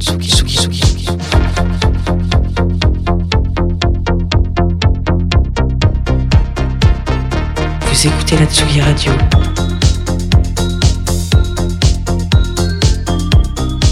Vous 0.00 0.16
écoutez 8.06 8.38
la 8.38 8.46
Tsugi 8.46 8.80
Radio. 8.80 9.12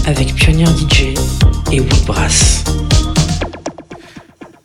Avec 0.07 0.33
Pionnier 0.33 0.65
DJ 0.65 1.13
et 1.71 1.79
Woodbrass 1.79 2.63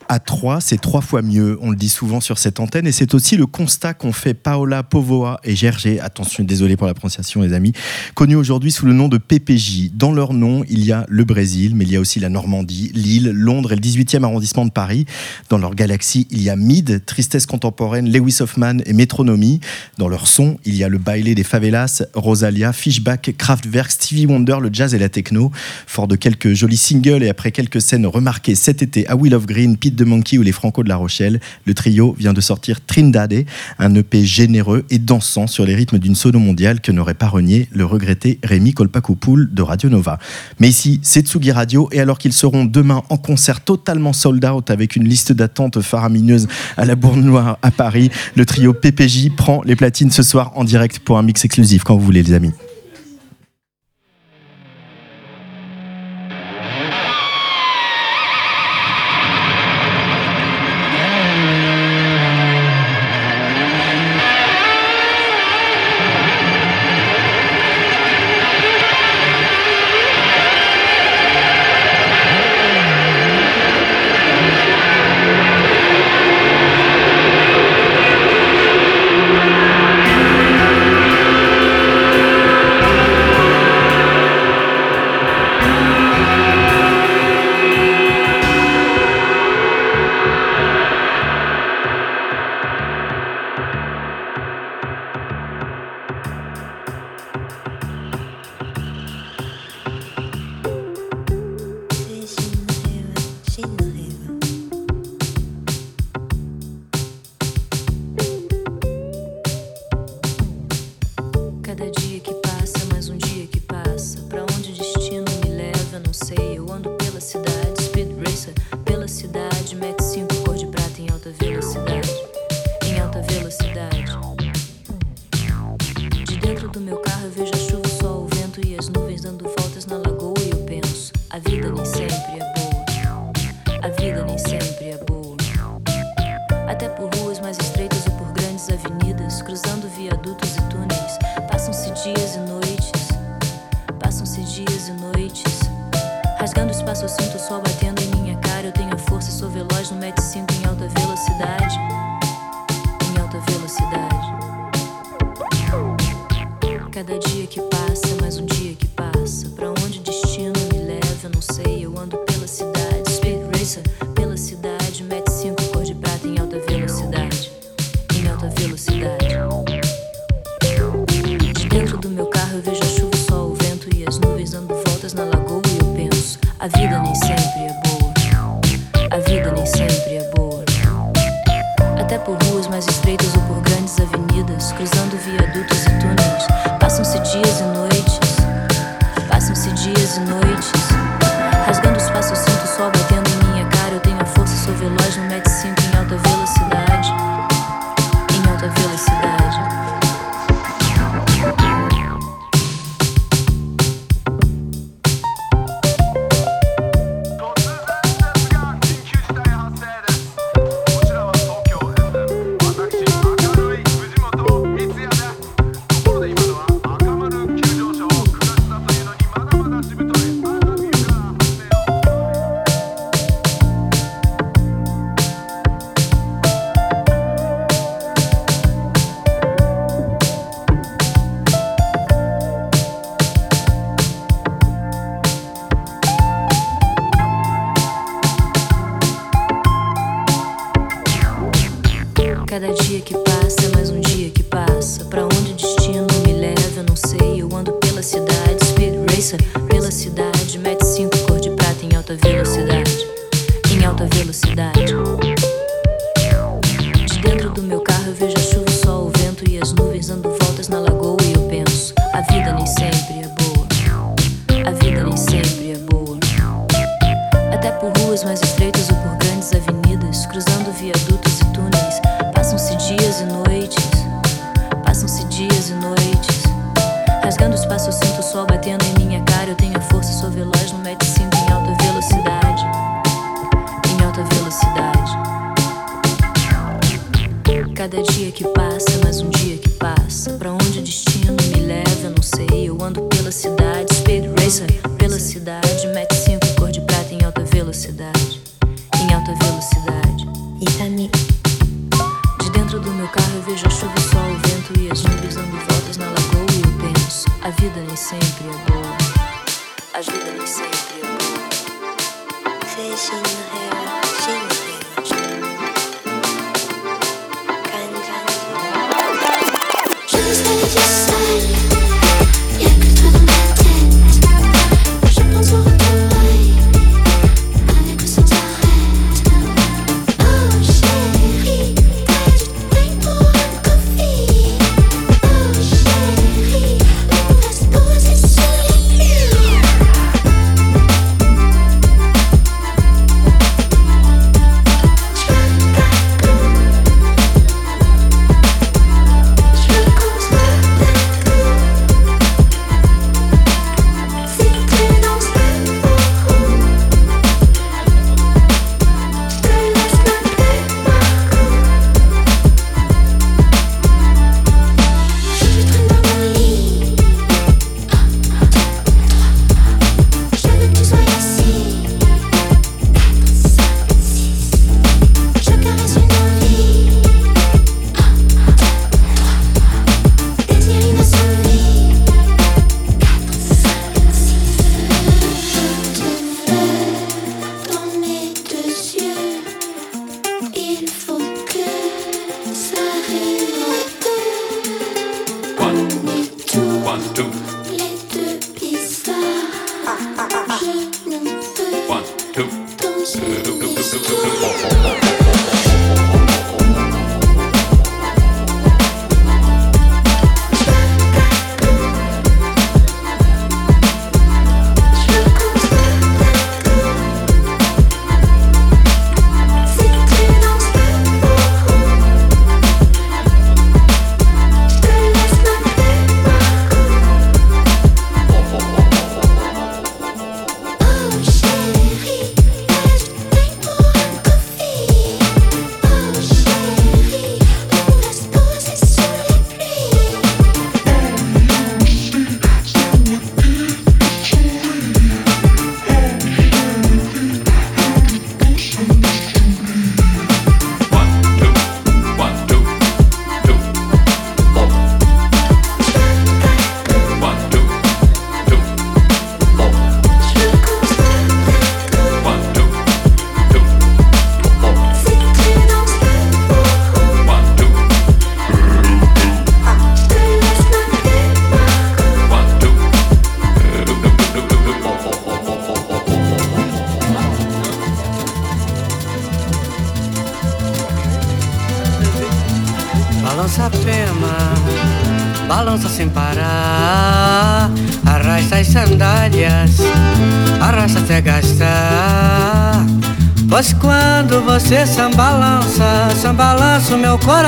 à 0.08 0.18
3, 0.18 0.60
c'est 0.60 0.80
trois 0.80 1.00
fois 1.00 1.22
mieux. 1.22 1.58
On 1.60 1.70
le 1.70 1.76
dit 1.76 1.88
souvent 1.88 2.20
sur 2.20 2.38
cette 2.38 2.60
antenne. 2.60 2.86
Et 2.86 2.92
c'est 2.92 3.14
aussi 3.14 3.36
le 3.36 3.46
constat 3.46 3.94
qu'ont 3.94 4.12
fait 4.12 4.34
Paola 4.34 4.82
Povoa 4.82 5.40
et 5.44 5.56
Gergé, 5.56 6.00
attention, 6.00 6.44
désolé 6.44 6.76
pour 6.76 6.86
la 6.86 6.94
prononciation, 6.94 7.42
les 7.42 7.52
amis, 7.52 7.72
connus 8.14 8.36
aujourd'hui 8.36 8.72
sous 8.72 8.86
le 8.86 8.92
nom 8.92 9.08
de 9.08 9.18
PPJ. 9.18 9.90
Dans 9.92 10.12
leur 10.12 10.34
nom, 10.34 10.64
il 10.68 10.84
y 10.84 10.92
a 10.92 11.06
le 11.08 11.24
Brésil, 11.24 11.74
mais 11.74 11.84
il 11.84 11.92
y 11.92 11.96
a 11.96 12.00
aussi 12.00 12.20
la 12.20 12.28
Normandie, 12.28 12.90
Lille, 12.94 13.30
Londres 13.30 13.72
et 13.72 13.76
le 13.76 13.80
18e 13.80 14.24
arrondissement 14.24 14.64
de 14.64 14.70
Paris. 14.70 15.06
Dans 15.48 15.58
leur 15.58 15.74
galaxie, 15.74 16.26
il 16.30 16.42
y 16.42 16.50
a 16.50 16.56
Mid, 16.56 17.04
Tristesse 17.04 17.46
contemporaine, 17.46 18.10
Lewis 18.10 18.38
Hoffman 18.40 18.78
et 18.86 18.92
Métronomie. 18.92 19.60
Dans 19.98 20.08
leur 20.08 20.26
son, 20.26 20.58
il 20.64 20.76
y 20.76 20.84
a 20.84 20.88
le 20.88 20.98
bailé 20.98 21.34
des 21.34 21.44
favelas, 21.44 22.02
Rosalia, 22.14 22.72
Fishback, 22.72 23.34
Kraftwerk, 23.38 23.90
Stevie 23.90 24.26
Wonder, 24.26 24.58
le 24.60 24.70
jazz 24.72 24.94
et 24.94 24.98
la 24.98 25.08
techno. 25.08 25.50
Fort 25.86 26.08
de 26.08 26.16
quelques 26.16 26.52
jolis 26.52 26.76
singles 26.76 27.22
et 27.22 27.28
après 27.28 27.52
quelques 27.52 27.80
scènes 27.80 28.06
remarquées 28.06 28.54
cet 28.54 28.82
été 28.82 29.06
à 29.08 29.16
Will 29.16 29.34
of 29.34 29.46
Green, 29.46 29.76
Pete 29.76 29.93
de 29.94 30.04
Monkey 30.04 30.38
ou 30.38 30.42
les 30.42 30.52
Franco 30.52 30.82
de 30.82 30.88
La 30.88 30.96
Rochelle, 30.96 31.40
le 31.64 31.74
trio 31.74 32.14
vient 32.18 32.32
de 32.32 32.40
sortir 32.40 32.80
Trindade, 32.84 33.44
un 33.78 33.94
EP 33.94 34.24
généreux 34.24 34.84
et 34.90 34.98
dansant 34.98 35.46
sur 35.46 35.64
les 35.64 35.74
rythmes 35.74 35.98
d'une 35.98 36.14
sono 36.14 36.38
mondiale 36.38 36.80
que 36.80 36.92
n'aurait 36.92 37.14
pas 37.14 37.28
renié 37.28 37.68
le 37.72 37.84
regretté 37.84 38.38
Rémi 38.42 38.72
Kolpakopoul 38.72 39.52
de 39.52 39.62
Radio 39.62 39.88
Nova. 39.88 40.18
Mais 40.60 40.68
ici, 40.68 41.00
c'est 41.02 41.26
Tsugi 41.26 41.52
Radio 41.52 41.88
et 41.92 42.00
alors 42.00 42.18
qu'ils 42.18 42.32
seront 42.32 42.64
demain 42.64 43.02
en 43.08 43.16
concert 43.16 43.60
totalement 43.62 44.12
sold 44.12 44.44
out 44.44 44.70
avec 44.70 44.96
une 44.96 45.08
liste 45.08 45.32
d'attente 45.32 45.80
faramineuse 45.80 46.48
à 46.76 46.84
la 46.84 46.96
Bourne 46.96 47.22
Noire 47.22 47.58
à 47.62 47.70
Paris, 47.70 48.10
le 48.36 48.44
trio 48.44 48.72
PPJ 48.72 49.30
prend 49.36 49.62
les 49.64 49.76
platines 49.76 50.10
ce 50.10 50.22
soir 50.22 50.52
en 50.56 50.64
direct 50.64 50.98
pour 50.98 51.18
un 51.18 51.22
mix 51.22 51.44
exclusif 51.44 51.84
quand 51.84 51.96
vous 51.96 52.04
voulez 52.04 52.22
les 52.22 52.32
amis. 52.32 52.52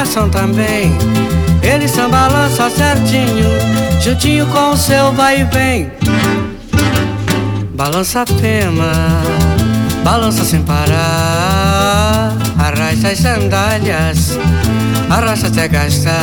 Coração 0.06 0.30
também. 0.30 0.96
Ele 1.62 1.88
sambalança 1.88 2.70
certinho, 2.70 3.50
juntinho 4.00 4.46
com 4.46 4.70
o 4.70 4.76
seu 4.76 5.12
vai 5.12 5.40
e 5.40 5.44
vem. 5.44 5.90
Balança 7.74 8.22
a 8.22 8.26
pema, 8.26 8.92
balança 10.04 10.44
sem 10.44 10.62
parar. 10.62 12.36
Arrasta 12.58 13.08
as 13.08 13.18
sandálias, 13.18 14.38
arrasta 15.10 15.48
até 15.48 15.68
gastar. 15.68 16.14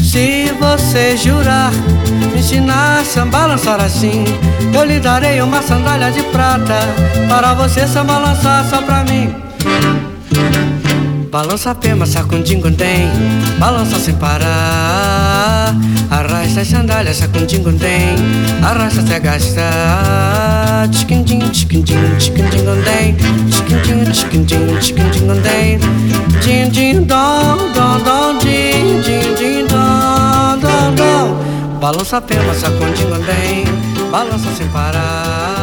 Se 0.00 0.52
você 0.60 1.16
jurar, 1.16 1.72
me 2.32 2.40
ensinar 2.40 3.00
a 3.00 3.04
sambalançar 3.04 3.80
assim, 3.80 4.24
eu 4.74 4.84
lhe 4.84 5.00
darei 5.00 5.40
uma 5.40 5.62
sandália 5.62 6.10
de 6.10 6.22
prata 6.24 6.80
para 7.28 7.54
você 7.54 7.86
sambalançar 7.86 8.64
só 8.68 8.82
pra 8.82 9.04
mim. 9.04 9.34
Balança 11.30 11.70
a 11.70 11.74
pema, 11.76 12.06
sacundim 12.06 12.60
tem, 12.72 13.08
balança 13.56 14.00
sem 14.00 14.14
parar. 14.14 15.76
Arrasta 16.10 16.62
as 16.62 16.66
sandálias, 16.66 17.18
sacundim 17.18 17.62
tem, 17.78 18.16
arrasta 18.60 19.00
até 19.00 19.20
gastar. 19.20 20.88
Tchiquindim, 20.90 21.38
tchiquindim, 21.50 22.16
tchiquindim 22.18 22.64
tem, 22.84 23.14
tchiquindim, 23.48 24.10
tchiquindim, 24.10 24.78
tchiquindim 24.80 25.40
tem. 25.42 25.78
Din, 26.42 26.68
din, 26.70 27.04
dom, 27.04 27.58
dom, 27.74 28.02
dom, 28.02 28.38
din, 28.40 29.00
din, 29.00 29.34
din, 29.36 29.66
dom, 29.68 30.58
dom, 30.58 30.94
dom. 30.96 31.78
Balança 31.78 32.16
a 32.16 32.20
pema, 32.20 32.52
sacundim 32.54 33.06
tem, 33.24 33.64
balança 34.10 34.48
sem 34.56 34.66
parar. 34.70 35.59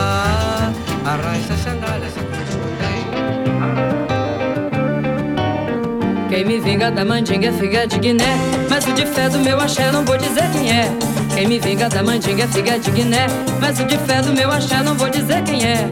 Quem 6.38 6.46
me 6.46 6.60
vinga 6.60 6.92
da 6.92 7.04
mandinga 7.04 7.48
é 7.48 7.52
figa 7.52 7.88
de 7.88 7.98
Guiné. 7.98 8.38
Mas 8.70 8.86
o 8.86 8.94
de 8.94 9.08
fé 9.08 9.28
do 9.28 9.40
meu 9.40 9.60
axé 9.60 9.92
não 9.92 10.06
vou 10.06 10.16
dizer 10.20 10.48
quem 10.52 10.70
é. 10.70 10.88
Quem 11.34 11.48
me 11.48 11.58
vinga 11.58 11.90
da 11.90 12.04
mandinga 12.04 12.44
é 12.44 12.48
figa 12.48 12.78
de 12.78 12.92
Guiné. 12.92 13.26
Mas 13.60 13.80
o 13.80 13.86
de 13.86 13.98
fé 13.98 14.22
do 14.22 14.32
meu 14.34 14.52
axé 14.52 14.84
não 14.84 14.94
vou 14.94 15.10
dizer 15.10 15.42
quem 15.46 15.66
é. 15.66 15.90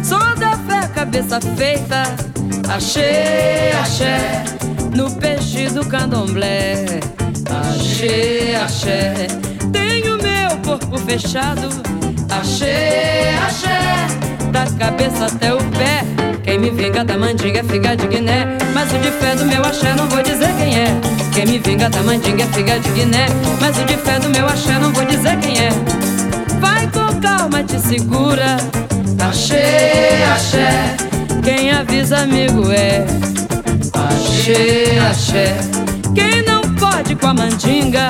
Sou 0.00 0.20
da 0.36 0.52
fé, 0.58 0.86
cabeça 0.94 1.40
feita. 1.56 2.04
Achei, 2.72 3.72
axé. 3.82 4.44
No 4.94 5.10
peixe 5.10 5.68
do 5.70 5.84
candomblé. 5.84 7.00
Achei, 7.72 8.54
axé. 8.54 9.26
Tenho 9.72 10.18
meu 10.18 10.56
corpo 10.64 10.98
fechado. 10.98 11.68
Achei, 12.30 13.34
axé. 13.44 14.06
Da 14.52 14.66
cabeça 14.78 15.26
até 15.26 15.52
o 15.52 15.58
pé. 15.72 16.33
Quem 16.44 16.58
me 16.58 16.70
vinga 16.70 17.02
da 17.02 17.16
mandinga 17.16 17.60
é 17.60 17.64
figa 17.64 17.96
de 17.96 18.06
Guiné. 18.06 18.58
Mas 18.74 18.92
o 18.92 18.98
de 18.98 19.10
fé 19.12 19.34
do 19.34 19.46
meu 19.46 19.62
axé 19.64 19.94
não 19.94 20.06
vou 20.08 20.22
dizer 20.22 20.52
quem 20.58 20.78
é. 20.78 20.86
Quem 21.32 21.46
me 21.46 21.58
vinga 21.58 21.88
da 21.88 22.02
mandinga 22.02 22.44
é 22.44 22.46
figa 22.48 22.78
de 22.78 22.90
Guiné. 22.90 23.26
Mas 23.60 23.78
o 23.78 23.84
de 23.86 23.96
fé 23.96 24.18
do 24.18 24.28
meu 24.28 24.46
axé 24.46 24.78
não 24.78 24.92
vou 24.92 25.06
dizer 25.06 25.38
quem 25.38 25.58
é. 25.58 25.70
Vai 26.60 26.86
com 26.88 27.18
calma, 27.20 27.64
te 27.64 27.80
segura. 27.80 28.58
Axé, 29.26 30.22
axé. 30.34 30.96
Quem 31.42 31.70
avisa, 31.70 32.18
amigo, 32.18 32.70
é. 32.70 33.06
Axé, 33.94 34.98
axé. 35.10 35.56
Quem 36.14 36.42
não 36.42 36.60
pode 36.74 37.16
com 37.16 37.28
a 37.28 37.34
mandinga. 37.34 38.08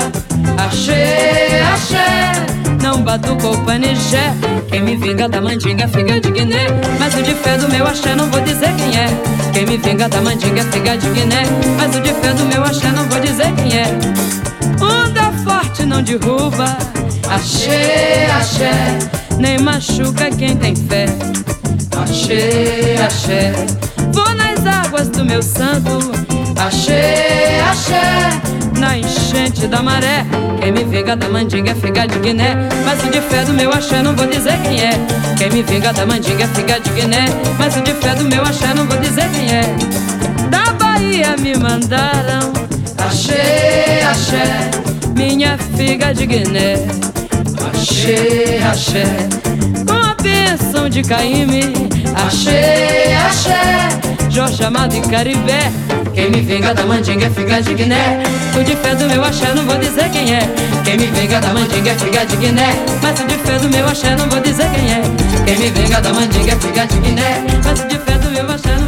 Axé, 0.57 1.61
axé. 1.73 2.64
Não 2.85 3.01
batucou 3.01 3.55
o 3.55 3.65
panijé. 3.65 4.31
Quem 4.67 4.83
me 4.83 4.95
vinga 4.95 5.27
da 5.27 5.41
mandinga, 5.41 5.87
figa 5.87 6.21
de 6.21 6.29
Guiné. 6.29 6.67
Mas 6.99 7.15
o 7.15 7.23
de 7.23 7.33
fé 7.33 7.57
do 7.57 7.67
meu 7.67 7.83
axé, 7.83 8.13
não 8.13 8.29
vou 8.29 8.39
dizer 8.41 8.71
quem 8.75 8.95
é. 8.95 9.07
Quem 9.51 9.65
me 9.65 9.75
vinga 9.77 10.07
da 10.07 10.21
mandinga, 10.21 10.63
figa 10.65 10.95
de 10.95 11.09
Guiné. 11.09 11.45
Mas 11.77 11.95
o 11.95 11.99
de 11.99 12.13
fé 12.13 12.31
do 12.33 12.45
meu 12.45 12.63
axé, 12.63 12.91
não 12.91 13.03
vou 13.05 13.19
dizer 13.19 13.51
quem 13.53 13.75
é. 13.75 13.87
Onda 14.79 15.31
forte 15.43 15.83
não 15.83 16.03
derruba. 16.03 16.77
Achei, 17.27 18.27
axé. 18.37 18.71
Nem 19.39 19.57
machuca 19.57 20.29
quem 20.29 20.55
tem 20.55 20.75
fé. 20.75 21.07
Achei, 22.03 22.97
axé. 23.03 23.51
Vou 24.13 24.31
nas 24.35 24.63
águas 24.63 25.09
do 25.09 25.25
meu 25.25 25.41
santo. 25.41 26.11
Achei, 26.55 27.59
axé. 27.67 28.29
Na 28.79 28.97
enchente 28.97 29.67
da 29.67 29.81
maré. 29.81 30.25
Quem 30.59 30.71
me 30.71 30.83
vinga 30.83 31.15
da 31.15 31.29
mandinga 31.29 31.71
é 31.71 31.75
figa 31.75 32.07
de 32.07 32.19
Guiné. 32.19 32.55
Mas 32.83 33.03
o 33.03 33.09
de 33.09 33.21
fé 33.21 33.43
do 33.43 33.53
meu 33.53 33.71
axé 33.71 34.01
não 34.01 34.15
vou 34.15 34.27
dizer 34.27 34.57
quem 34.63 34.81
é. 34.81 34.91
Quem 35.37 35.49
me 35.51 35.63
vinga 35.63 35.93
da 35.93 36.05
mandinga 36.05 36.43
é 36.43 36.47
figa 36.47 36.79
de 36.79 36.89
Guiné. 36.91 37.25
Mas 37.57 37.75
o 37.75 37.81
de 37.81 37.93
fé 37.93 38.15
do 38.15 38.25
meu 38.25 38.41
axé 38.43 38.73
não 38.73 38.85
vou 38.85 38.97
dizer 38.99 39.29
quem 39.29 39.51
é. 39.51 39.63
Da 40.49 40.73
Bahia 40.73 41.35
me 41.37 41.55
mandaram. 41.57 42.53
Achei, 42.97 44.01
axé. 44.03 44.69
Minha 45.15 45.57
figa 45.77 46.13
de 46.13 46.25
Guiné. 46.25 46.75
Achei, 47.73 48.61
axé. 48.63 49.05
Com 49.87 49.93
a 49.93 50.15
bênção 50.21 50.89
de 50.89 51.03
Caíme. 51.03 51.73
Achei, 52.25 53.13
axé. 53.13 53.89
Jorge 54.29 54.63
Amado 54.63 54.95
e 54.95 55.01
Caribé. 55.01 55.71
Quem 56.15 56.31
me 56.31 56.39
vinga 56.39 56.73
da 56.73 56.85
mandinga 56.85 57.25
é 57.25 57.29
figa 57.29 57.61
de 57.61 57.73
Guiné. 57.73 58.23
O 58.57 58.63
de 58.63 58.73
fé 58.77 58.95
do 58.95 59.05
meu 59.05 59.21
axé 59.21 59.53
não 59.53 59.65
vou 59.65 59.77
dizer 59.77 60.09
quem 60.11 60.33
é. 60.33 60.39
Quem 60.85 60.97
me 60.97 61.07
vinga 61.07 61.41
da 61.41 61.53
mandinga 61.53 61.91
é 61.91 61.95
figa 61.95 62.25
de 62.25 62.37
Guiné. 62.37 62.69
Mas 63.03 63.19
o 63.19 63.27
de 63.27 63.35
fé 63.35 63.59
do 63.59 63.69
meu 63.69 63.85
axé 63.85 64.15
não 64.15 64.29
vou 64.29 64.39
dizer 64.39 64.69
quem 64.71 64.93
é. 64.93 65.01
Quem 65.45 65.57
me 65.57 65.69
vinga 65.71 65.99
da 65.99 66.13
mandinga 66.13 66.53
é 66.53 66.55
figa 66.55 66.87
de 66.87 66.99
Guiné. 66.99 67.43
Mas 67.65 67.81
o 67.81 67.87
de 67.89 67.99
fé 67.99 68.17
do 68.17 68.31
meu 68.31 68.49
axé 68.49 68.77
não 68.79 68.84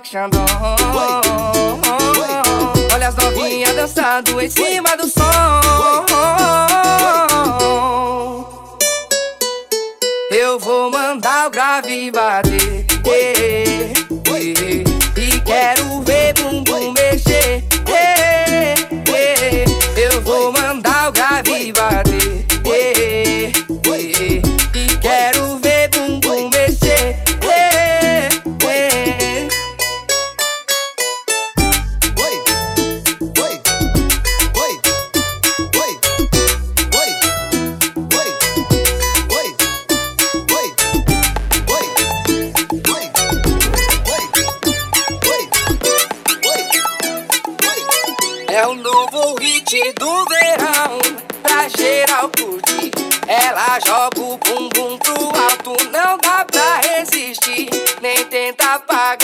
construction 0.00 0.29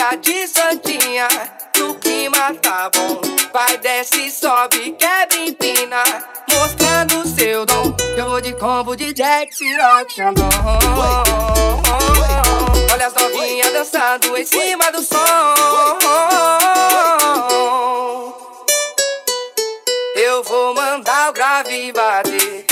Tá 0.08 0.14
de 0.14 0.46
santinha, 0.46 1.26
o 1.80 1.94
clima 1.96 2.54
tá 2.62 2.88
bom. 2.94 3.20
Vai, 3.52 3.76
desce, 3.78 4.30
sobe, 4.30 4.92
quebra, 4.92 5.36
empina. 5.36 6.00
Mostrando 6.48 7.26
seu 7.26 7.66
dom. 7.66 7.92
Eu 8.16 8.30
vou 8.30 8.40
de 8.40 8.52
combo 8.52 8.94
de 8.94 9.12
Jack 9.12 9.52
Shandong. 9.52 10.46
Olha 12.92 13.06
as 13.08 13.14
novinhas 13.14 13.72
dançando 13.72 14.36
em 14.36 14.44
cima 14.44 14.92
do 14.92 15.02
som. 15.02 15.16
Eu 20.14 20.44
vou 20.44 20.72
mandar 20.72 21.30
o 21.30 21.32
grave 21.32 21.92
bater. 21.92 22.64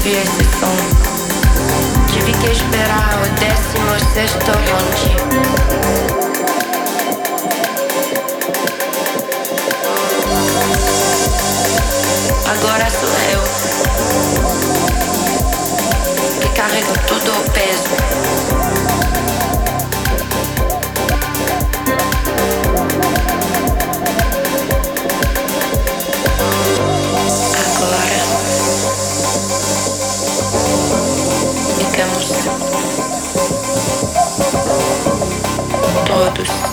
Ouvir 0.00 0.16
esse 0.16 0.44
som. 0.58 0.76
Tive 2.12 2.32
que 2.32 2.50
esperar 2.50 3.22
o 3.22 3.28
décimo 3.38 3.98
sexto 4.12 4.52
bonde. 4.52 5.16
Agora 12.46 12.90
sou 12.90 13.14
eu 13.32 13.42
que 16.40 16.48
carrego 16.56 16.92
tudo 17.06 17.30
o 17.30 17.50
peso. 17.50 17.94
todos. 36.20 36.69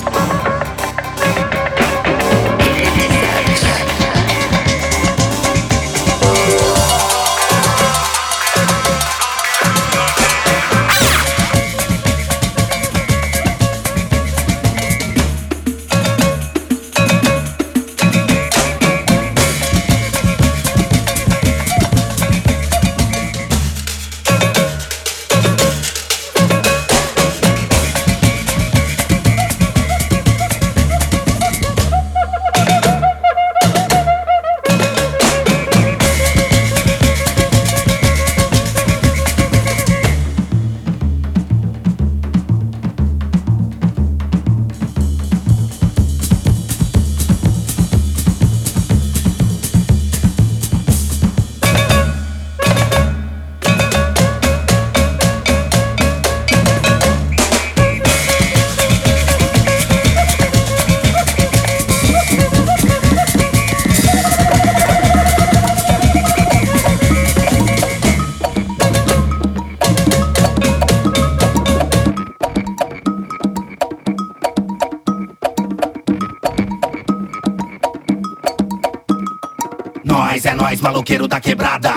Nós, 80.56 80.82
maloqueiro 80.82 81.28
da 81.28 81.40
quebrada. 81.40 81.92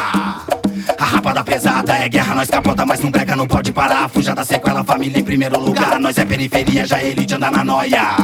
A 0.98 1.04
rapada 1.04 1.42
pesada 1.42 1.96
é 1.96 2.09
guerra, 2.09 2.35
nós 2.35 2.48
capota, 2.48 2.85
mas 2.85 3.00
não 3.00 3.11
brega, 3.11 3.35
não 3.35 3.46
pode 3.46 3.72
parar. 3.72 4.09
Fuja 4.09 4.35
da 4.35 4.44
sequela, 4.44 4.85
família 4.85 5.18
em 5.18 5.24
primeiro 5.24 5.59
lugar. 5.59 5.98
Nós 5.98 6.18
é 6.18 6.24
periferia, 6.24 6.87
já 6.87 7.00
é 7.00 7.09
elite 7.09 7.35
anda 7.35 7.50
na 7.50 7.64
noia. 7.64 8.16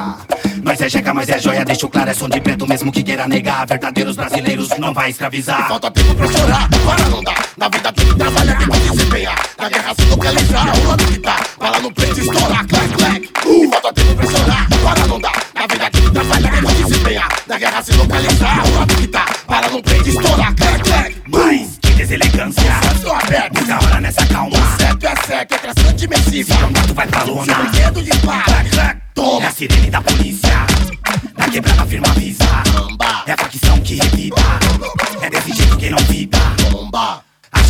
Nós 0.62 0.80
é 0.80 0.88
jeca, 0.88 1.14
mas 1.14 1.28
é 1.28 1.38
joia, 1.38 1.64
deixo 1.64 1.88
claro, 1.88 2.10
é 2.10 2.14
som 2.14 2.28
de 2.28 2.40
preto 2.40 2.66
mesmo 2.66 2.92
que 2.92 3.02
queira 3.02 3.26
negar. 3.26 3.66
Verdadeiros 3.66 4.16
brasileiros 4.16 4.68
não 4.78 4.92
vai 4.92 5.10
escravizar. 5.10 5.68
Falta 5.68 5.90
tempo 5.90 6.14
pra 6.14 6.26
chorar, 6.26 6.68
para 6.68 7.08
não 7.08 7.22
dar. 7.22 7.46
Na 7.56 7.68
vida 7.68 7.92
tem 7.92 8.06
que 8.06 8.14
trabalhar, 8.16 8.58
tem 8.58 8.68
que 8.68 8.90
desempenhar. 8.90 9.38
Na 9.58 9.68
guerra 9.68 9.94
se 9.94 10.04
localizar, 10.06 10.78
o 10.78 10.88
lado 10.88 11.06
que 11.06 11.18
tá. 11.18 11.36
Bala 11.58 11.80
no 11.80 11.92
peito, 11.92 12.20
estourar, 12.20 12.66
clac, 12.66 12.88
clac. 12.96 13.30
E 13.46 13.68
falta 13.68 13.92
tempo 13.92 14.14
pra 14.14 14.26
chorar, 14.26 14.68
para 14.84 15.06
não 15.06 15.20
dar. 15.20 15.42
Na 15.54 15.66
vida 15.66 15.90
tem 15.90 16.02
que 16.02 16.10
trabalhar, 16.10 16.52
tem 16.52 16.62
que 16.62 16.84
desempenhar. 16.84 17.28
Na 17.46 17.58
guerra 17.58 17.82
se 17.82 17.92
localizar, 17.92 18.66
o 18.66 18.78
lado 18.78 18.94
que 18.96 19.06
tá. 19.06 19.25
Estourar, 20.06 20.54
clac, 20.54 20.82
clac. 20.82 21.14
Mas 21.28 21.78
que 21.82 21.92
deselegância. 21.92 22.62
Estou 22.94 23.12
aberto, 23.12 23.54
muita 23.54 23.74
hora 23.84 24.00
nessa 24.00 24.26
calma. 24.26 24.56
Certo 24.78 25.06
é 25.06 25.16
certo, 25.26 25.54
é 25.54 25.58
traçante 25.58 26.08
não 26.60 26.72
dá, 26.72 26.82
tu 26.82 26.94
vai 26.94 27.06
pra 27.06 27.22
lona. 27.24 27.44
Se 27.44 27.54
brinquedo 27.54 28.02
dispara, 28.02 28.42
clac, 28.44 28.70
clac. 28.70 29.00
Toma. 29.14 29.44
É 29.44 29.46
a 29.46 29.50
sirene 29.50 29.90
da 29.90 30.00
polícia. 30.00 30.66
Na 31.36 31.48
quebrada 31.48 31.86
firma 31.86 32.08
avisa. 32.08 32.44
É 33.26 33.32
a 33.32 33.36
facção 33.36 33.78
que 33.80 33.96
revida. 33.96 34.45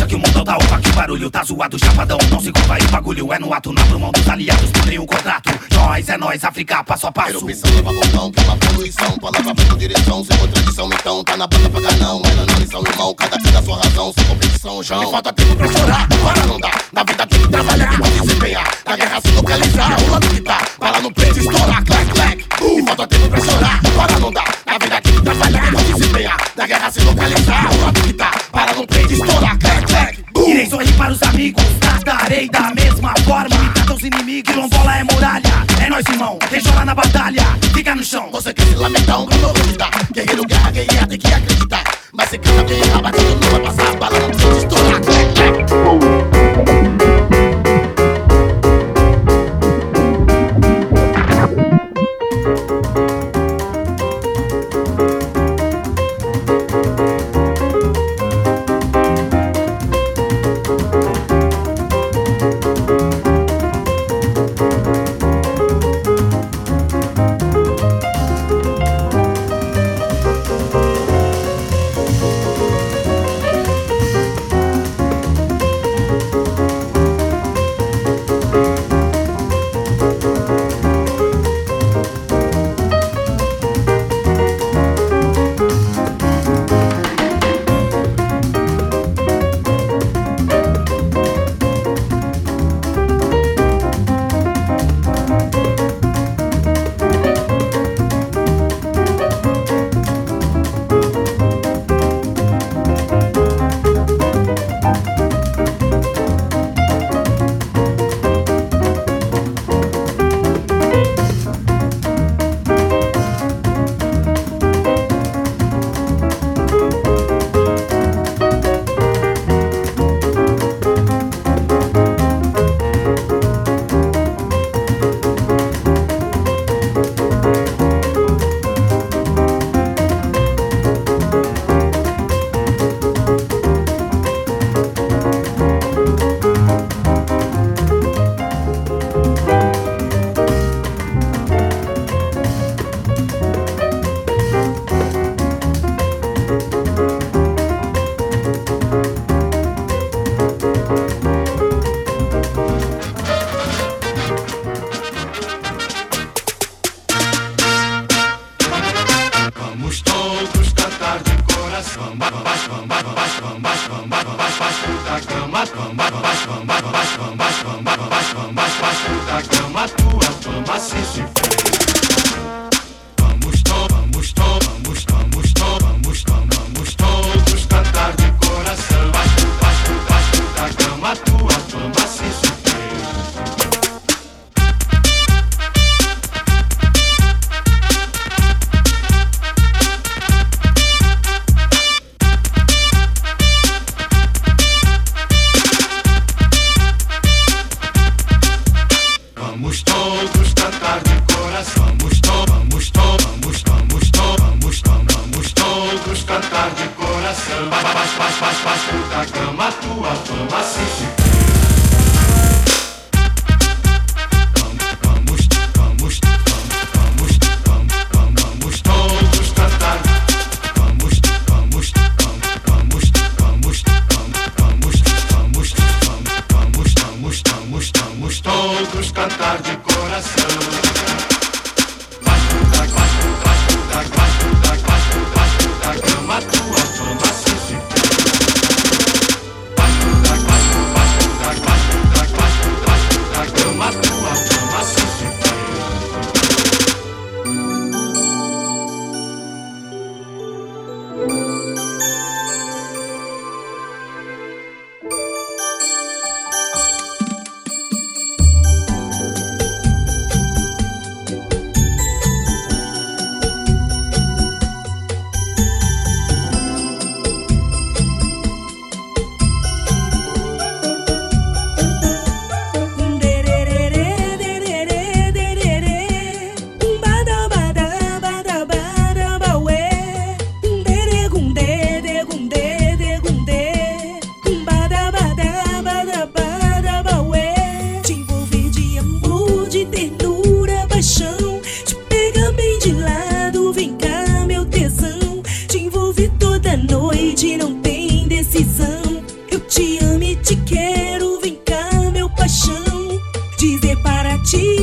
Que 0.07 0.15
o 0.15 0.19
mundo 0.19 0.43
tá 0.43 0.55
opa, 0.55 0.79
que 0.79 0.89
o 0.89 0.93
barulho 0.93 1.29
tá 1.29 1.43
zoado, 1.43 1.77
chapadão. 1.77 2.17
Não 2.31 2.39
se 2.39 2.51
aí, 2.69 2.81
o 2.81 2.87
bagulho 2.87 3.33
é 3.33 3.39
no 3.39 3.53
ato, 3.53 3.73
na 3.73 3.83
mão 3.85 4.11
dos 4.11 4.27
aliados, 4.27 4.71
pondrem 4.71 4.99
o 4.99 5.05
contrato. 5.05 5.49
Nós 5.73 6.07
é 6.07 6.17
nós, 6.17 6.43
África, 6.43 6.83
passo 6.83 7.07
a 7.07 7.11
passo. 7.11 7.31
Erupção 7.31 7.71
leva 7.75 7.93
botão, 7.93 8.31
uma 8.45 8.57
poluição. 8.57 9.17
Palavra 9.17 9.53
com 9.53 9.77
direção, 9.77 10.23
sem 10.23 10.37
contradição, 10.37 10.89
então 10.93 11.23
tá 11.23 11.35
na 11.35 11.47
banda 11.47 11.69
pra 11.69 11.91
não. 11.93 12.21
É 12.21 12.45
na 12.45 12.59
lição, 12.59 12.83
irmão, 12.85 13.13
cada 13.15 13.37
dia 13.37 13.51
da 13.51 13.61
sua 13.61 13.77
razão, 13.77 14.13
sem 14.17 14.25
competição, 14.25 14.83
João. 14.83 15.03
E 15.03 15.11
falta 15.11 15.33
tempo 15.33 15.55
pra 15.55 15.67
chorar, 15.67 16.07
para 16.07 16.45
não 16.45 16.59
dar. 16.59 16.81
Na 16.93 17.03
vida 17.03 17.27
tem 17.27 17.39
que 17.41 17.47
trabalhar, 17.49 17.89
tem 17.89 18.01
que 18.01 18.19
desempenhar. 18.21 18.71
Na 18.85 18.95
guerra 18.95 19.21
se 19.21 19.31
localizar, 19.31 20.01
o 20.01 20.11
lado 20.11 20.27
que 20.29 20.41
tá. 20.41 20.67
Bala 20.79 21.01
no 21.01 21.13
peito, 21.13 21.39
estourar, 21.39 21.83
clac, 21.83 22.05
clac. 22.05 22.45
E 22.61 22.85
falta 22.85 23.07
tempo 23.07 23.29
pra 23.29 23.41
chorar, 23.41 23.81
para 23.81 24.19
não 24.19 24.31
dar. 24.31 24.57
Na 24.65 24.77
vida 24.77 25.01
tem 25.01 25.13
que 25.13 25.21
trabalhar, 25.21 25.71
tem 25.71 25.85
que 25.85 25.93
desempenhar. 25.93 26.37
Na 26.55 26.67
guerra 26.67 26.91
se 26.91 27.01
localizar, 27.01 27.73
o 27.73 27.81
lado 27.81 28.01
que 28.01 28.13
tá. 28.13 28.31
Bala 28.57 28.73
no 28.73 28.87
peito, 28.87 29.13
estourar, 29.13 29.55
clac, 29.59 29.85
clac. 29.85 30.25
Irei 30.47 30.65
sorrir 30.65 30.91
para 30.93 31.11
os 31.11 31.21
amigos, 31.21 31.63
tratarei 31.79 32.49
da 32.49 32.73
mesma 32.73 33.13
forma. 33.23 33.71
Trata 33.75 33.93
os 33.93 34.01
inimigos, 34.01 34.51
quilombola 34.51 34.97
é 34.97 35.03
muralha. 35.03 35.43
É 35.79 35.87
nós, 35.87 36.03
irmão, 36.09 36.39
quem 36.49 36.59
chora 36.59 36.83
na 36.83 36.95
batalha, 36.95 37.43
fica 37.71 37.93
no 37.93 38.03
chão. 38.03 38.29
Você 38.31 38.51
quer 38.51 38.65
se 38.65 38.73
lamentar, 38.73 39.21
um 39.21 39.27
grande 39.27 39.61
gritar. 39.61 39.91
Guerreiro, 40.11 40.43
guerra, 40.47 40.71
guerrear, 40.71 41.07
tem 41.07 41.19
que 41.19 41.27
acreditar. 41.27 41.83
Mas 42.13 42.29
se 42.31 42.39
canta 42.39 42.63
bem, 42.63 42.81
a 42.95 42.99
batida 42.99 43.29
não 43.29 43.51
vai 43.51 43.59
passar. 43.59 43.95
Bala 43.95 44.19
não 44.21 44.29
precisa 44.29 44.57
estourar, 44.57 45.01
clac, 45.01 45.33
clac. 45.35 46.36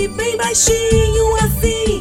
bem 0.08 0.36
baixinho 0.36 1.36
assim. 1.36 1.93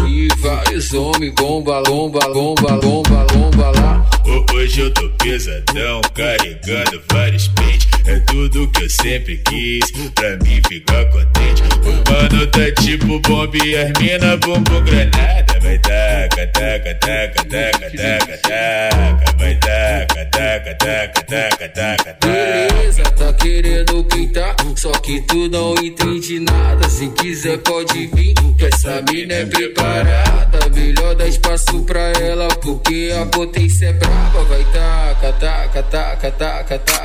vai, 0.42 0.80
some, 0.80 1.32
bomba, 1.32 1.82
bomba, 1.84 2.20
bomba, 2.34 2.78
bomba. 2.80 3.01
as 13.82 13.92
mina 14.00 14.38
bumbum 14.38 14.84
granada. 14.84 15.60
Vai 15.62 15.78
taca, 15.80 16.48
taca, 16.48 16.96
taca, 16.96 17.46
taca, 17.46 17.92
taca, 17.92 18.38
taca. 18.38 19.38
Vai 19.38 19.56
taca, 19.56 20.26
taca, 20.26 20.76
taca, 20.76 21.24
taca, 21.24 21.70
taca. 21.70 22.18
Beleza, 22.22 23.04
tá 23.04 23.34
querendo 23.34 24.04
pintar. 24.06 24.56
Só 24.76 24.92
que 24.92 25.22
tu 25.22 25.50
não 25.50 25.74
entende 25.76 26.40
nada. 26.40 26.88
Se 26.90 27.08
quiser, 27.10 27.58
pode 27.60 28.08
vir. 28.08 28.34
Que 28.58 28.66
essa 28.66 29.02
mina 29.12 29.34
é 29.34 29.46
preparada. 29.46 30.70
Melhor 30.74 31.16
dar 31.16 31.28
espaço 31.28 31.84
pra 31.84 32.12
ela. 32.20 32.48
Porque 32.62 33.12
a 33.20 33.26
potência 33.26 33.88
é 33.88 33.94
brava. 33.94 34.44
Vai 34.46 34.64
taca, 34.66 35.34
taca, 35.34 35.84
taca, 35.84 36.32
taca, 36.32 36.80
taca. 36.80 37.01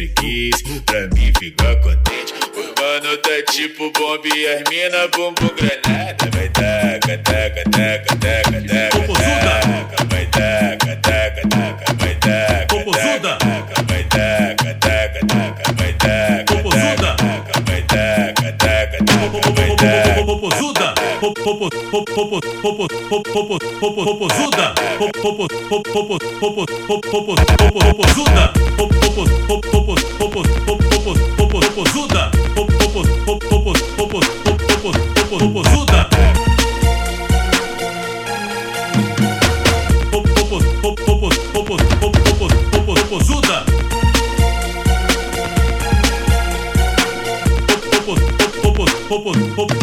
Sempre 0.00 0.08
quis, 0.08 0.62
pra 0.86 1.06
mim 1.08 1.32
ficar 1.38 1.76
contente. 1.76 2.32
O 2.54 2.80
mano 2.80 3.16
tá 3.18 3.42
tipo 3.52 3.90
bomba 3.92 4.28
e 4.34 4.46
as 4.46 4.62
mina 4.70 5.08
bumbum 5.08 5.54
granada. 5.56 5.79
popo 21.44 21.68
popo 21.90 22.04
popo 22.14 22.86
popo 23.32 23.58
popo 23.80 24.04
popozuda 24.04 24.74
popo 24.98 25.20
popo 25.22 25.48
popo 25.68 26.16
popo 26.38 26.66
popo 27.58 27.78
popozuda 27.78 28.52
popo 28.76 28.94
popo 29.00 29.24
popo 29.48 29.94
popo 30.18 30.42
popo 30.58 31.12
popo 31.36 31.60
popozuda 31.66 32.30
popo 32.54 32.72
popo 32.84 33.04
popo 33.26 33.40
popo 33.96 34.20
popo 35.16 35.38
popozuda 35.38 36.00
popo 40.12 40.28
popo 40.74 41.28
popo 41.54 41.76
popo 42.12 42.46
popo 42.70 42.94
popozuda 43.00 43.64
popo 47.90 48.14
popo 48.62 48.84
popo 49.08 49.32
popo 49.56 49.79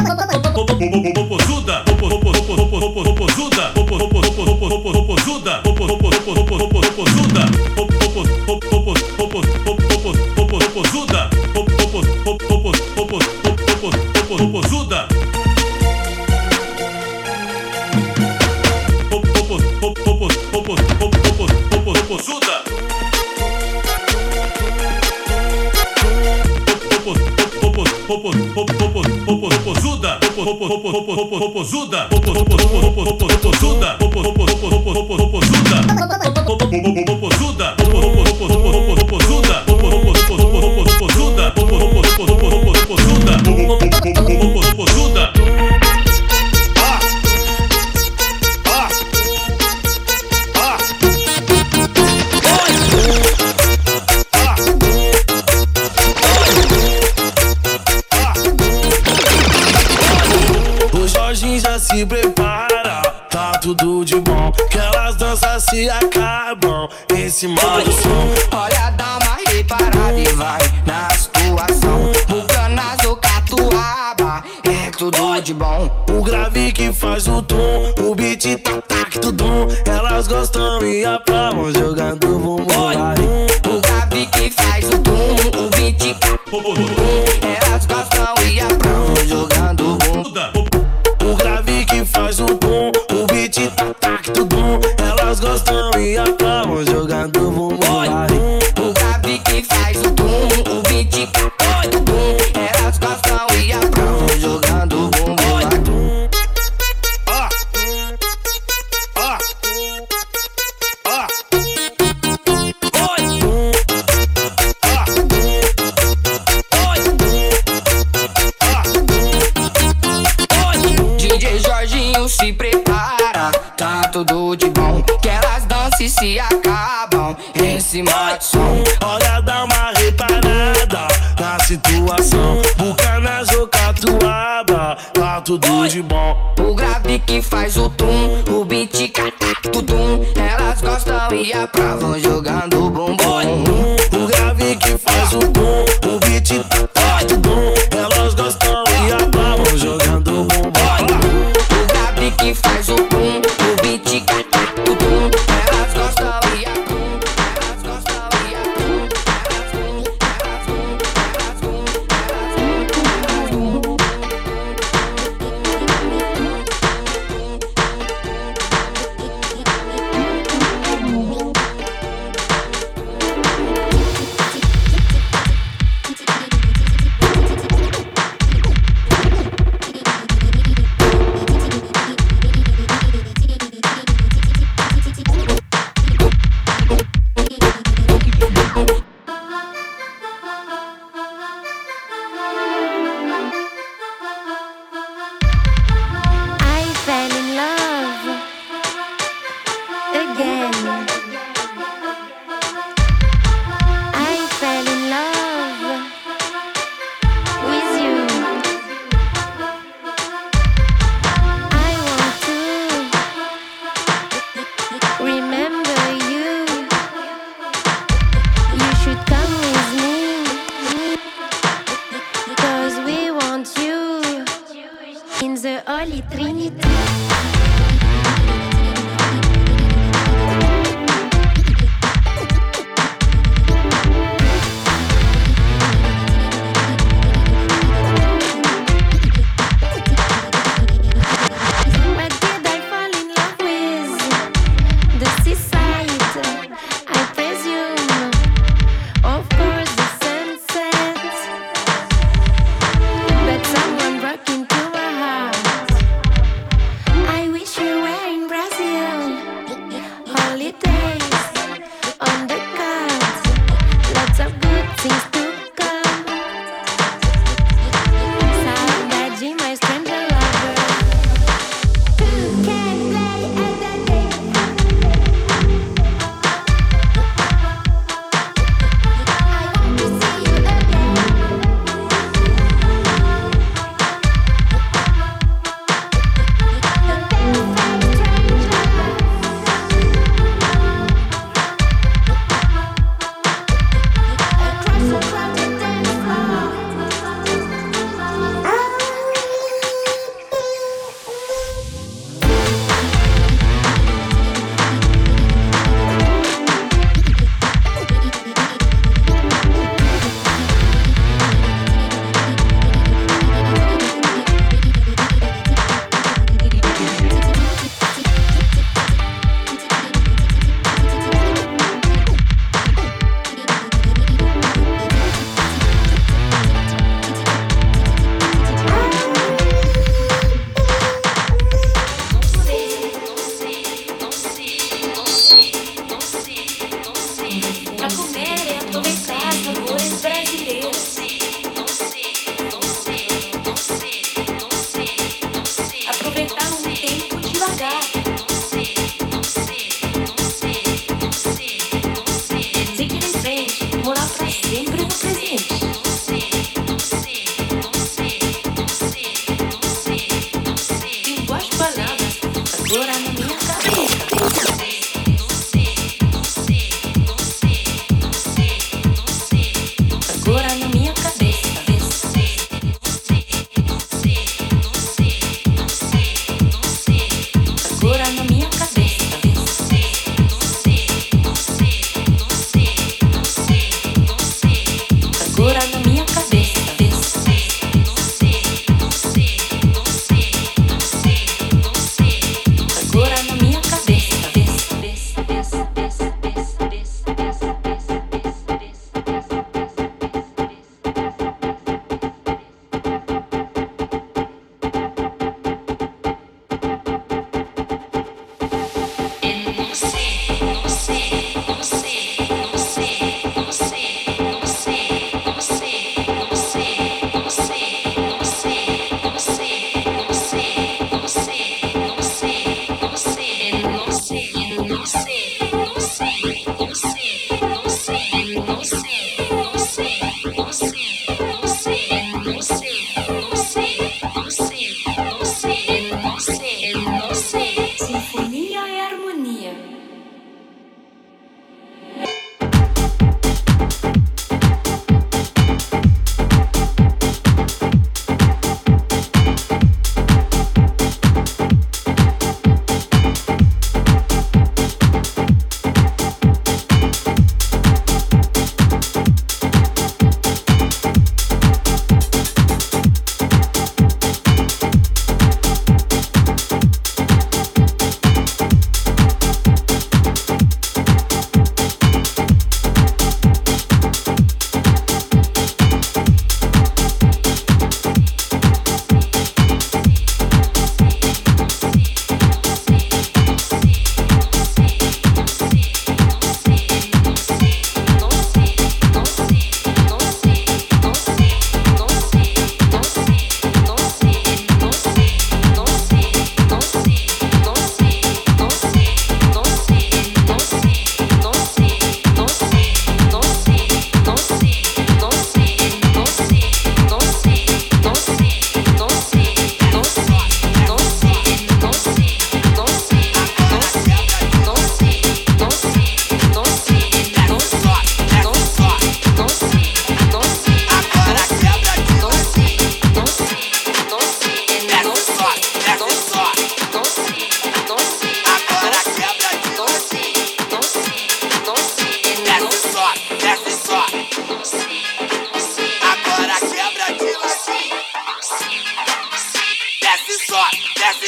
Popozuda. 14.28 15.47
Popozuda. 28.08 28.43
Popozuda. 29.26 30.20
Popozuda. 31.39 32.08
Popozuda. 32.10 33.97
Popozuda. 33.99 34.08
De 75.48 75.54
bom. 75.54 75.89
O 76.10 76.22
grave 76.22 76.74
que 76.74 76.91
faz 76.91 77.26
o 77.26 77.41
tom, 77.41 77.93
o 78.02 78.14
beat 78.14 78.58
tá 78.62 78.82
tac 78.82 79.18
tudum. 79.18 79.68
Elas 79.86 80.28
gostam 80.28 80.84
e 80.84 81.06
aplaudem 81.06 81.74
jogando 81.74 82.28
bumbum. 82.28 82.64
O 82.64 83.82
grave 83.82 84.26
que 84.26 84.50
faz 84.52 84.86
o 84.89 85.00
tum, 85.00 85.58
o 85.58 85.70
beat 85.70 86.20
Elas 86.52 86.97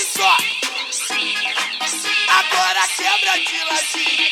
só. 0.04 0.38
Agora 2.30 2.88
quebra 2.96 3.34
de 3.38 3.66
latim. 3.66 4.30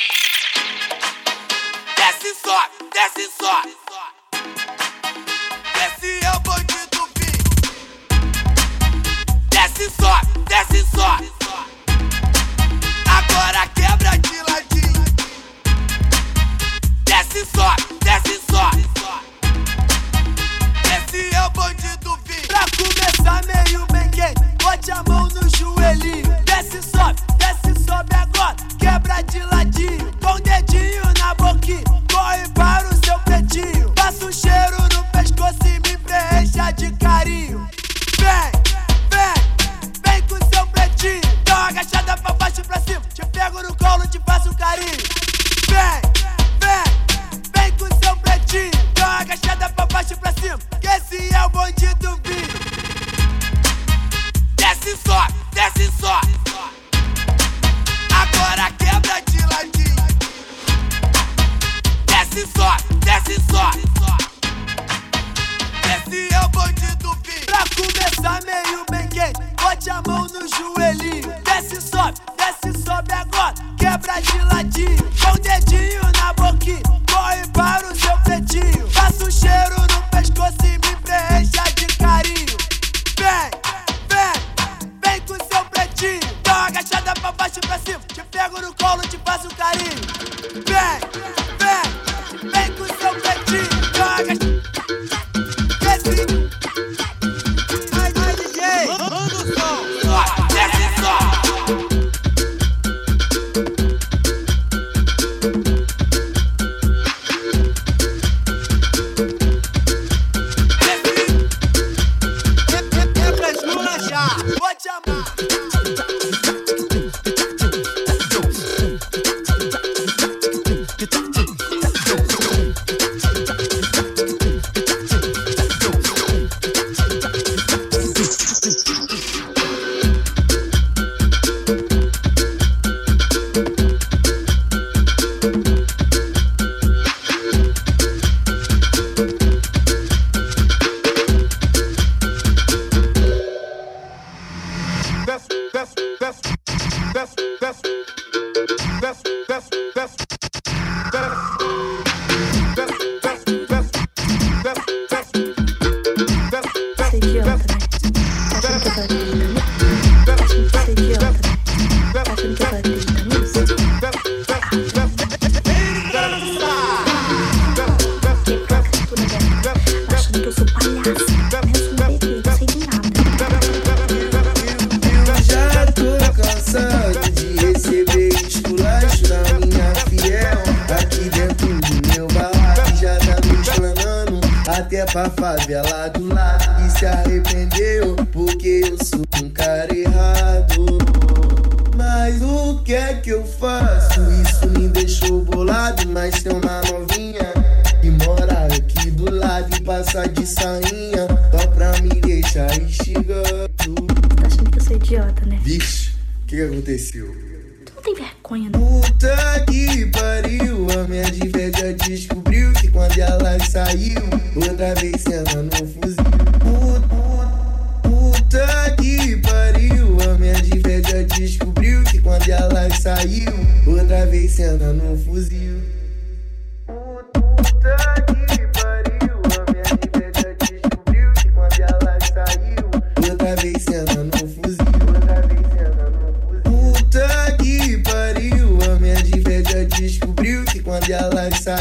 Desce 1.95 2.35
só, 2.35 2.69
desce 2.93 3.29
só. 3.39 3.76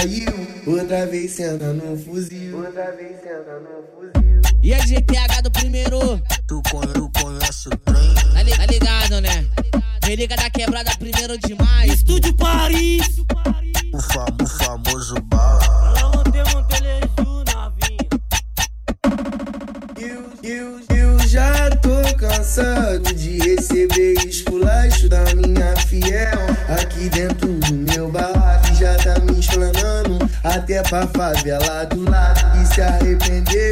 caiu, 0.07 0.27
outra 0.67 1.07
vez 1.07 1.33
senta 1.33 1.73
no 1.73 1.97
fuzil. 1.97 2.57
Outra 2.57 2.93
vez 2.93 3.21
senta 3.21 3.59
no 3.61 3.83
fuzil. 3.93 4.41
E 4.63 4.73
a 4.73 4.79
GTH 4.79 5.43
do 5.43 5.51
primeiro? 5.51 6.23
Tu, 6.47 6.63
tu 6.95 7.11
conhece 7.21 7.69
o 7.69 7.77
trem? 7.79 8.15
Tá, 8.15 8.57
tá, 8.57 8.67
ligado, 8.67 9.21
né? 9.21 9.47
Religa 10.05 10.37
da 10.37 10.49
quebrada 10.49 10.93
primeiro 10.99 11.37
demais. 11.39 11.66
favela 31.05 31.85
do 31.87 32.09
lado 32.09 32.63
e 32.63 32.67
se 32.73 32.81
arrepender. 32.81 33.66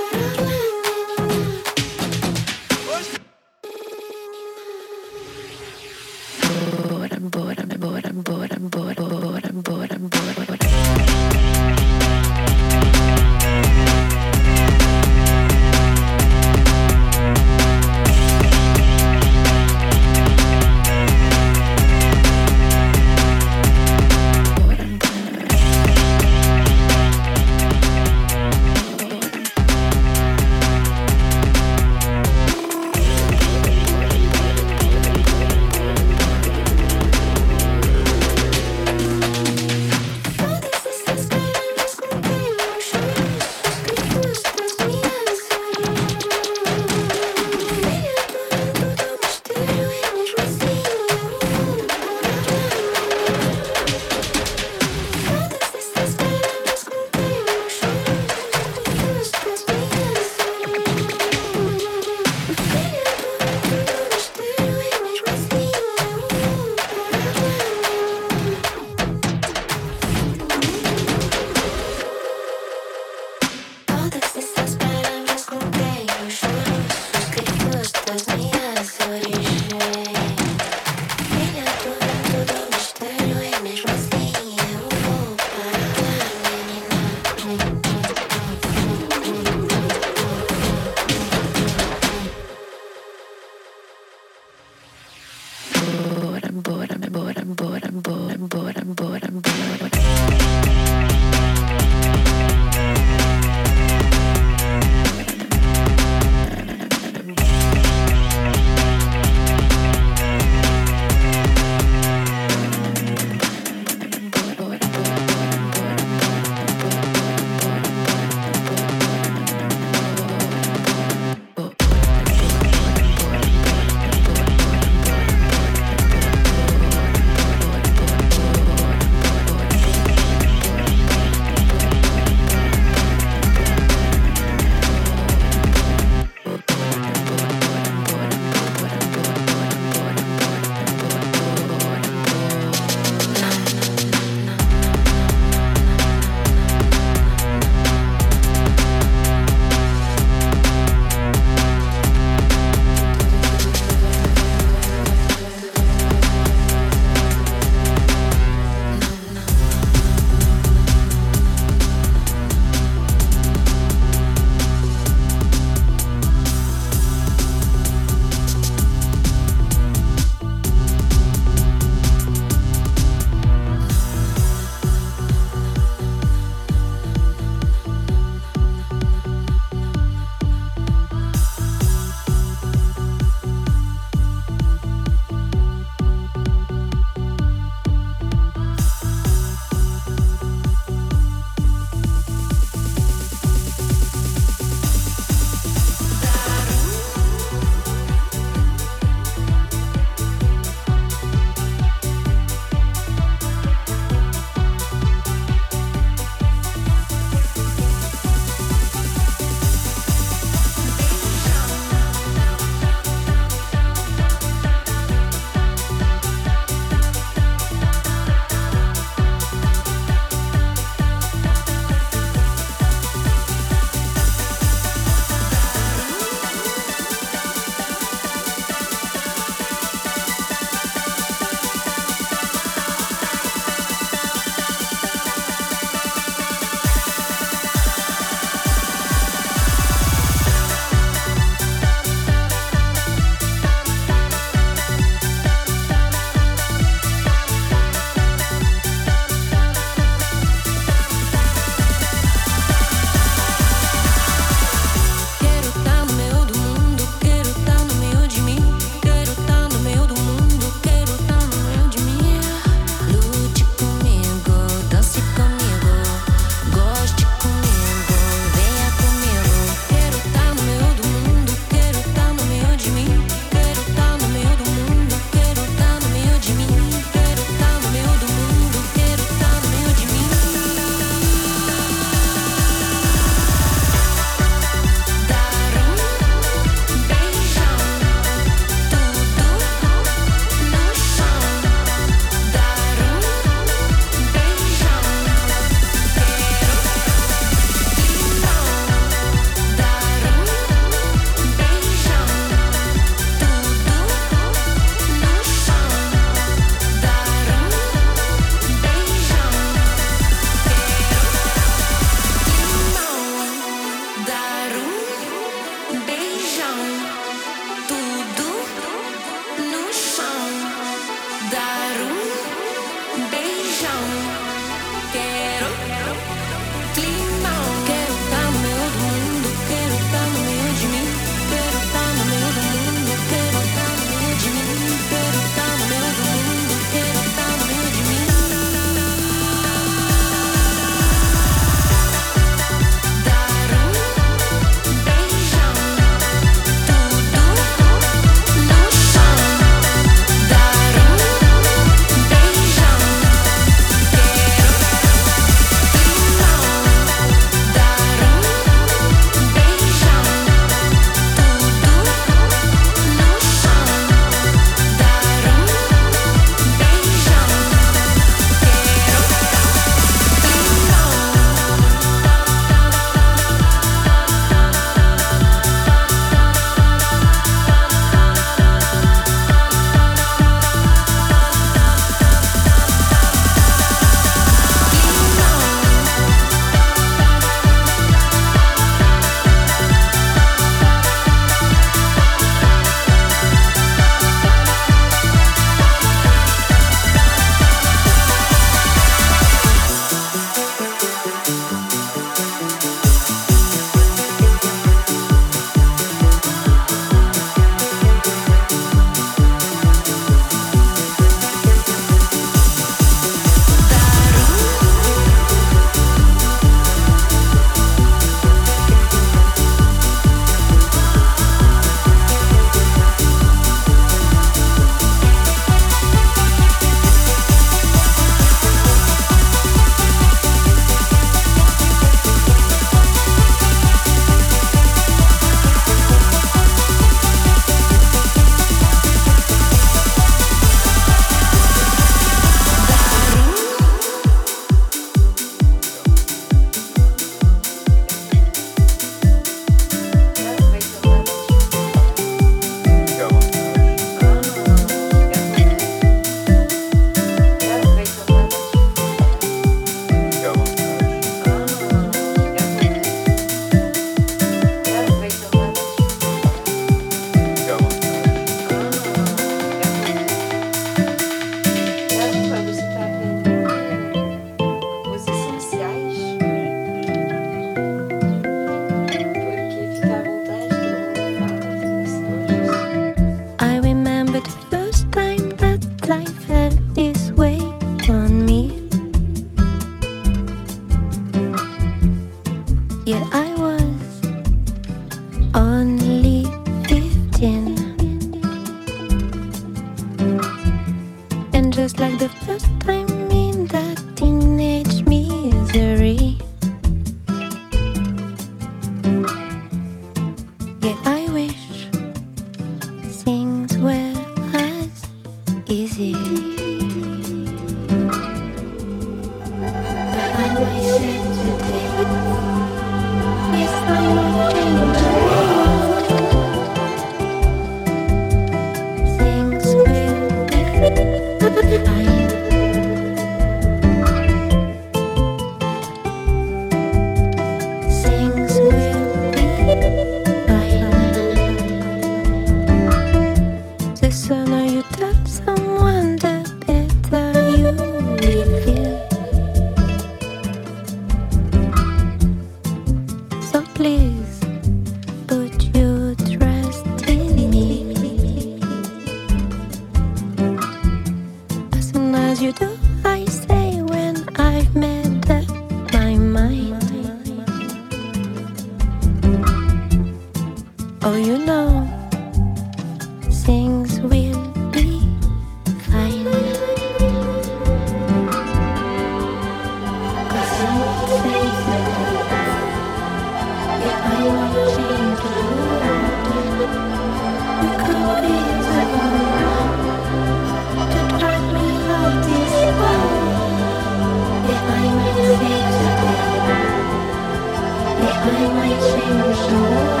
I 598.22 598.24
might 598.54 598.80
change 598.80 599.38
the 599.48 599.62
world. 599.62 600.00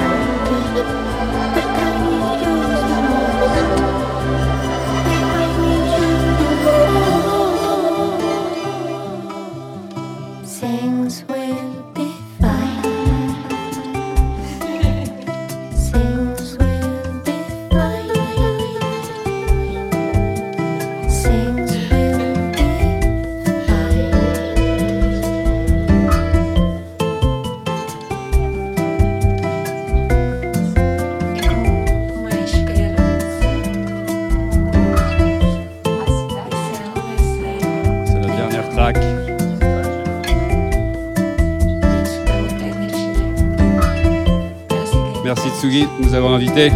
invité. 46.32 46.70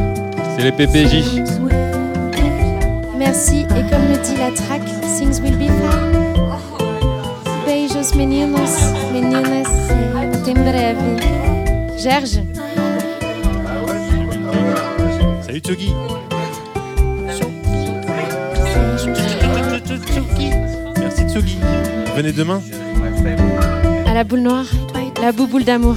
C'est 0.57 0.65
les 0.65 0.73
PPJ. 0.73 1.43
Merci. 3.17 3.61
Et 3.61 3.91
comme 3.91 4.07
le 4.09 4.17
dit 4.23 4.37
la 4.39 4.51
track, 4.51 4.83
Things 5.17 5.41
Will 5.43 5.57
Be 5.57 5.69
Fine. 5.69 6.25
Beijos 7.67 8.15
meninos, 8.17 8.93
meninas, 9.13 9.69
tem 10.45 10.55
breve. 10.55 10.97
Gerge. 11.99 12.43
Salut 15.41 15.61
Tsugi. 15.61 15.95
Merci 21.01 21.27
Tsugi. 21.27 21.59
Venez 22.17 22.33
demain. 22.33 22.61
À 24.07 24.15
la 24.15 24.25
boule 24.25 24.41
noire, 24.41 24.67
la 25.21 25.33
bouboule 25.33 25.65
d'amour. 25.65 25.97